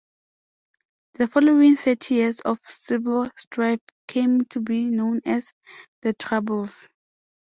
The 1.13 1.27
following 1.27 1.75
thirty 1.77 2.15
years 2.15 2.39
of 2.39 2.59
civil 2.65 3.29
strife 3.37 3.81
came 4.07 4.45
to 4.45 4.59
be 4.59 4.85
known 4.85 5.21
as 5.27 5.53
"the 6.01 6.13
Troubles". 6.13 6.89